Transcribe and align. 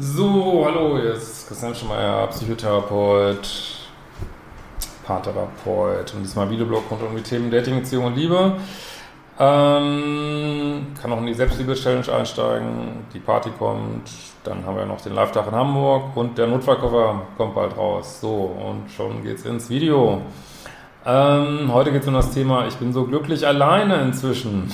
So, 0.00 0.64
hallo, 0.64 0.96
hier 0.96 1.14
ist 1.14 1.48
Christian 1.48 1.74
Schemeier, 1.74 2.28
Psychotherapeut, 2.28 3.48
Paartherapeut 5.04 6.14
und 6.14 6.22
diesmal 6.22 6.48
Videoblog 6.48 6.88
rund 6.88 7.02
um 7.02 7.16
die 7.16 7.22
Themen 7.22 7.50
Dating, 7.50 7.80
Beziehung 7.80 8.04
und 8.04 8.14
Liebe. 8.14 8.52
Ähm, 9.40 10.86
kann 11.02 11.12
auch 11.12 11.18
in 11.18 11.26
die 11.26 11.34
Selbstliebe-Challenge 11.34 12.12
einsteigen, 12.12 13.06
die 13.12 13.18
Party 13.18 13.50
kommt, 13.58 14.08
dann 14.44 14.64
haben 14.64 14.76
wir 14.76 14.86
noch 14.86 15.00
den 15.00 15.16
Live-Tag 15.16 15.48
in 15.48 15.54
Hamburg 15.56 16.16
und 16.16 16.38
der 16.38 16.46
Notfallkoffer 16.46 17.22
kommt 17.36 17.56
bald 17.56 17.76
raus. 17.76 18.20
So, 18.20 18.56
und 18.56 18.88
schon 18.92 19.24
geht's 19.24 19.44
ins 19.46 19.68
Video. 19.68 20.22
Ähm, 21.04 21.72
heute 21.72 21.90
geht 21.90 22.02
es 22.02 22.08
um 22.08 22.14
das 22.14 22.30
Thema, 22.30 22.68
ich 22.68 22.76
bin 22.76 22.92
so 22.92 23.04
glücklich 23.04 23.44
alleine 23.44 24.00
inzwischen. 24.02 24.70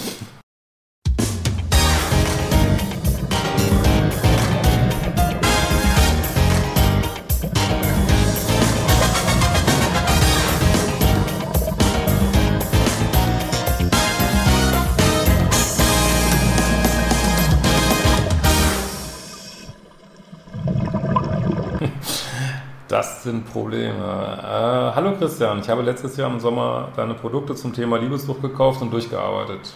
Das 22.94 23.24
sind 23.24 23.44
Probleme. 23.52 23.90
Äh, 23.98 24.94
hallo 24.94 25.16
Christian, 25.18 25.58
ich 25.58 25.68
habe 25.68 25.82
letztes 25.82 26.16
Jahr 26.16 26.30
im 26.30 26.38
Sommer 26.38 26.90
deine 26.94 27.14
Produkte 27.14 27.56
zum 27.56 27.72
Thema 27.72 27.98
Liebessucht 27.98 28.40
gekauft 28.40 28.82
und 28.82 28.92
durchgearbeitet. 28.92 29.74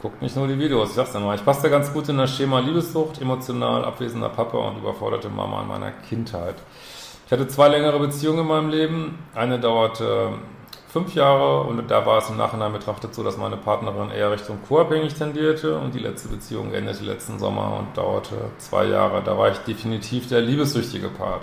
Guckt 0.00 0.22
nicht 0.22 0.36
nur 0.36 0.46
die 0.46 0.60
Videos, 0.60 0.90
ich 0.90 0.94
sag's 0.94 1.10
dir 1.10 1.18
mal. 1.18 1.34
Ich 1.34 1.44
passte 1.44 1.68
ganz 1.68 1.92
gut 1.92 2.08
in 2.08 2.18
das 2.18 2.36
Schema 2.36 2.60
Liebessucht, 2.60 3.20
emotional 3.20 3.84
abwesender 3.84 4.28
Papa 4.28 4.58
und 4.58 4.78
überforderte 4.78 5.28
Mama 5.28 5.62
in 5.62 5.66
meiner 5.66 5.90
Kindheit. 5.90 6.54
Ich 7.26 7.32
hatte 7.32 7.48
zwei 7.48 7.66
längere 7.66 7.98
Beziehungen 7.98 8.42
in 8.42 8.46
meinem 8.46 8.68
Leben. 8.68 9.18
Eine 9.34 9.58
dauerte 9.58 10.34
fünf 10.86 11.16
Jahre 11.16 11.62
und 11.62 11.90
da 11.90 12.06
war 12.06 12.18
es 12.18 12.30
im 12.30 12.36
Nachhinein 12.36 12.74
betrachtet 12.74 13.12
so, 13.12 13.24
dass 13.24 13.38
meine 13.38 13.56
Partnerin 13.56 14.12
eher 14.12 14.30
Richtung 14.30 14.60
co-abhängig 14.68 15.14
tendierte 15.14 15.76
und 15.76 15.96
die 15.96 15.98
letzte 15.98 16.28
Beziehung 16.28 16.72
endete 16.72 17.02
letzten 17.02 17.40
Sommer 17.40 17.76
und 17.80 17.98
dauerte 17.98 18.36
zwei 18.58 18.84
Jahre. 18.84 19.20
Da 19.24 19.36
war 19.36 19.50
ich 19.50 19.58
definitiv 19.58 20.28
der 20.28 20.42
liebessüchtige 20.42 21.08
Part. 21.08 21.42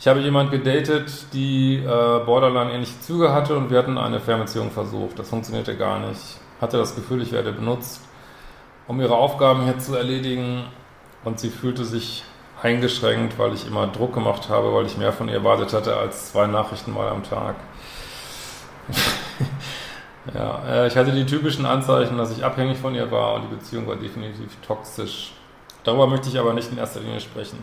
Ich 0.00 0.06
habe 0.06 0.20
jemand 0.20 0.52
gedatet, 0.52 1.10
die 1.32 1.78
äh, 1.78 2.24
Borderline 2.24 2.72
ähnliche 2.72 3.00
Züge 3.00 3.32
hatte 3.32 3.56
und 3.56 3.68
wir 3.68 3.78
hatten 3.78 3.98
eine 3.98 4.20
Fernbeziehung 4.20 4.70
versucht. 4.70 5.18
Das 5.18 5.28
funktionierte 5.28 5.76
gar 5.76 5.98
nicht. 5.98 6.20
Hatte 6.60 6.78
das 6.78 6.94
Gefühl, 6.94 7.20
ich 7.20 7.32
werde 7.32 7.50
benutzt, 7.50 8.02
um 8.86 9.00
ihre 9.00 9.16
Aufgaben 9.16 9.64
hier 9.64 9.78
zu 9.78 9.96
erledigen 9.96 10.64
und 11.24 11.40
sie 11.40 11.50
fühlte 11.50 11.84
sich 11.84 12.22
eingeschränkt, 12.62 13.40
weil 13.40 13.54
ich 13.54 13.66
immer 13.66 13.88
Druck 13.88 14.14
gemacht 14.14 14.48
habe, 14.48 14.72
weil 14.72 14.86
ich 14.86 14.96
mehr 14.96 15.12
von 15.12 15.28
ihr 15.28 15.34
erwartet 15.34 15.72
hatte 15.72 15.96
als 15.96 16.30
zwei 16.30 16.46
Nachrichten 16.46 16.92
mal 16.92 17.08
am 17.08 17.24
Tag. 17.24 17.56
ja, 20.34 20.62
äh, 20.68 20.86
ich 20.86 20.96
hatte 20.96 21.10
die 21.10 21.26
typischen 21.26 21.66
Anzeichen, 21.66 22.16
dass 22.18 22.36
ich 22.36 22.44
abhängig 22.44 22.78
von 22.78 22.94
ihr 22.94 23.10
war 23.10 23.34
und 23.34 23.50
die 23.50 23.56
Beziehung 23.56 23.88
war 23.88 23.96
definitiv 23.96 24.56
toxisch. 24.64 25.32
Darüber 25.82 26.06
möchte 26.06 26.28
ich 26.28 26.38
aber 26.38 26.52
nicht 26.52 26.70
in 26.70 26.78
erster 26.78 27.00
Linie 27.00 27.20
sprechen. 27.20 27.58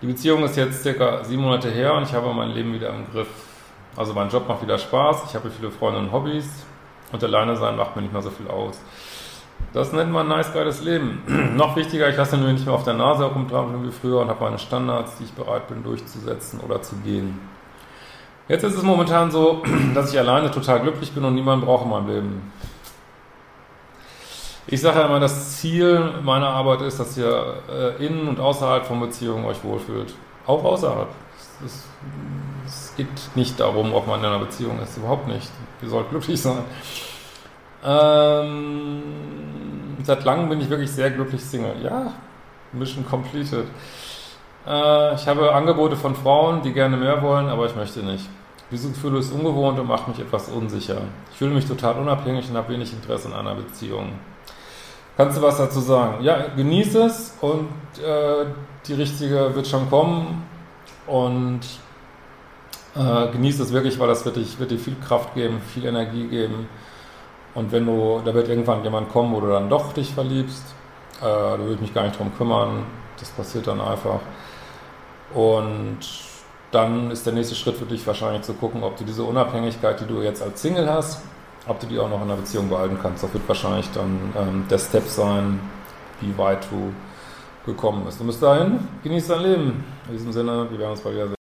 Die 0.00 0.06
Beziehung 0.06 0.44
ist 0.44 0.56
jetzt 0.56 0.82
circa 0.82 1.24
sieben 1.24 1.42
Monate 1.42 1.70
her 1.70 1.94
und 1.94 2.04
ich 2.04 2.12
habe 2.12 2.32
mein 2.32 2.50
Leben 2.50 2.72
wieder 2.72 2.90
im 2.90 3.10
Griff. 3.10 3.26
Also 3.96 4.14
mein 4.14 4.28
Job 4.28 4.46
macht 4.46 4.62
wieder 4.62 4.78
Spaß, 4.78 5.24
ich 5.28 5.34
habe 5.34 5.50
viele 5.50 5.72
Freunde 5.72 5.98
und 5.98 6.12
Hobbys 6.12 6.48
und 7.10 7.24
alleine 7.24 7.56
sein 7.56 7.76
macht 7.76 7.96
mir 7.96 8.02
nicht 8.02 8.12
mehr 8.12 8.22
so 8.22 8.30
viel 8.30 8.46
aus. 8.46 8.80
Das 9.72 9.92
nennt 9.92 10.12
man 10.12 10.26
ein 10.26 10.38
nice, 10.38 10.52
geiles 10.52 10.82
Leben. 10.82 11.22
Noch 11.56 11.74
wichtiger, 11.74 12.08
ich 12.08 12.16
lasse 12.16 12.36
mir 12.36 12.52
nicht 12.52 12.64
mehr 12.64 12.76
auf 12.76 12.84
der 12.84 12.94
Nase 12.94 13.24
herumtrampeln 13.24 13.84
wie 13.84 13.90
früher 13.90 14.20
und 14.20 14.28
habe 14.28 14.44
meine 14.44 14.60
Standards, 14.60 15.18
die 15.18 15.24
ich 15.24 15.32
bereit 15.32 15.66
bin 15.66 15.82
durchzusetzen 15.82 16.60
oder 16.60 16.80
zu 16.80 16.94
gehen. 16.98 17.40
Jetzt 18.46 18.62
ist 18.62 18.76
es 18.76 18.84
momentan 18.84 19.32
so, 19.32 19.64
dass 19.94 20.12
ich 20.12 20.18
alleine 20.18 20.52
total 20.52 20.78
glücklich 20.78 21.10
bin 21.10 21.24
und 21.24 21.34
niemanden 21.34 21.66
brauche 21.66 21.82
in 21.84 21.90
meinem 21.90 22.06
Leben. 22.06 22.52
Ich 24.70 24.82
sage 24.82 24.98
ja 24.98 25.06
immer, 25.06 25.18
das 25.18 25.56
Ziel 25.56 26.12
meiner 26.22 26.48
Arbeit 26.48 26.82
ist, 26.82 27.00
dass 27.00 27.16
ihr 27.16 27.54
äh, 27.70 28.04
innen 28.04 28.28
und 28.28 28.38
außerhalb 28.38 28.84
von 28.84 29.00
Beziehungen 29.00 29.46
euch 29.46 29.64
wohlfühlt. 29.64 30.12
Auch 30.46 30.62
außerhalb. 30.62 31.08
Es, 31.64 31.66
es, 31.66 31.84
es, 32.66 32.94
geht 32.94 33.08
nicht 33.34 33.58
darum, 33.58 33.94
ob 33.94 34.06
man 34.06 34.20
in 34.20 34.26
einer 34.26 34.38
Beziehung 34.38 34.78
ist. 34.82 34.98
Überhaupt 34.98 35.26
nicht. 35.26 35.50
Ihr 35.80 35.88
sollt 35.88 36.10
glücklich 36.10 36.42
sein. 36.42 36.58
Ähm, 37.82 39.02
seit 40.02 40.24
langem 40.24 40.50
bin 40.50 40.60
ich 40.60 40.68
wirklich 40.68 40.90
sehr 40.90 41.12
glücklich 41.12 41.42
Single. 41.42 41.76
Ja, 41.82 42.12
Mission 42.72 43.06
completed. 43.06 43.64
Äh, 44.66 45.14
ich 45.14 45.26
habe 45.26 45.54
Angebote 45.54 45.96
von 45.96 46.14
Frauen, 46.14 46.60
die 46.60 46.74
gerne 46.74 46.98
mehr 46.98 47.22
wollen, 47.22 47.48
aber 47.48 47.64
ich 47.64 47.74
möchte 47.74 48.00
nicht. 48.00 48.28
Dieses 48.70 48.92
Gefühl 48.92 49.16
ist 49.16 49.32
ungewohnt 49.32 49.78
und 49.78 49.86
macht 49.86 50.08
mich 50.08 50.18
etwas 50.18 50.50
unsicher. 50.50 51.00
Ich 51.30 51.38
fühle 51.38 51.54
mich 51.54 51.64
total 51.64 51.98
unabhängig 51.98 52.50
und 52.50 52.56
habe 52.58 52.74
wenig 52.74 52.92
Interesse 52.92 53.28
in 53.28 53.34
einer 53.34 53.54
Beziehung. 53.54 54.12
Kannst 55.18 55.36
du 55.36 55.42
was 55.42 55.58
dazu 55.58 55.80
sagen? 55.80 56.22
Ja, 56.22 56.46
genieß 56.54 56.94
es 56.94 57.36
und 57.40 57.68
äh, 58.00 58.46
die 58.86 58.94
richtige 58.94 59.52
wird 59.52 59.66
schon 59.66 59.90
kommen 59.90 60.46
und 61.08 61.58
äh, 62.94 63.26
genieß 63.32 63.58
es 63.58 63.72
wirklich, 63.72 63.98
weil 63.98 64.06
das 64.06 64.24
wird, 64.24 64.36
dich, 64.36 64.60
wird 64.60 64.70
dir 64.70 64.78
viel 64.78 64.94
Kraft 65.04 65.34
geben, 65.34 65.60
viel 65.60 65.86
Energie 65.86 66.28
geben. 66.28 66.68
Und 67.56 67.72
wenn 67.72 67.86
du, 67.86 68.22
da 68.24 68.32
wird 68.32 68.48
irgendwann 68.48 68.84
jemand 68.84 69.10
kommen, 69.10 69.34
wo 69.34 69.40
du 69.40 69.48
dann 69.48 69.68
doch 69.68 69.92
dich 69.92 70.14
verliebst, 70.14 70.62
äh, 71.20 71.24
da 71.24 71.58
würde 71.58 71.74
ich 71.74 71.80
mich 71.80 71.94
gar 71.94 72.04
nicht 72.04 72.16
drum 72.16 72.30
kümmern. 72.38 72.86
Das 73.18 73.30
passiert 73.30 73.66
dann 73.66 73.80
einfach. 73.80 74.20
Und 75.34 75.98
dann 76.70 77.10
ist 77.10 77.26
der 77.26 77.32
nächste 77.32 77.56
Schritt 77.56 77.76
für 77.76 77.86
dich 77.86 78.06
wahrscheinlich 78.06 78.42
zu 78.42 78.54
gucken, 78.54 78.84
ob 78.84 78.96
du 78.96 79.02
diese 79.02 79.24
Unabhängigkeit, 79.24 79.98
die 79.98 80.06
du 80.06 80.22
jetzt 80.22 80.44
als 80.44 80.62
Single 80.62 80.88
hast, 80.88 81.22
ob 81.68 81.78
du 81.80 81.86
die 81.86 81.98
auch 81.98 82.08
noch 82.08 82.16
in 82.16 82.24
einer 82.24 82.36
Beziehung 82.36 82.68
behalten 82.68 82.98
kannst. 83.00 83.22
Das 83.22 83.32
wird 83.32 83.46
wahrscheinlich 83.46 83.88
dann 83.92 84.18
ähm, 84.36 84.64
der 84.68 84.78
Step 84.78 85.06
sein, 85.06 85.60
wie 86.20 86.36
weit 86.36 86.66
du 86.70 86.92
gekommen 87.70 88.04
bist. 88.04 88.20
Und 88.20 88.26
bis 88.26 88.40
dahin, 88.40 88.80
genieß 89.04 89.28
dein 89.28 89.42
Leben. 89.42 89.84
In 90.08 90.12
diesem 90.12 90.32
Sinne, 90.32 90.66
wir 90.70 90.78
werden 90.78 90.92
uns 90.92 91.00
bald 91.02 91.14
wieder 91.14 91.28
sehen. 91.28 91.37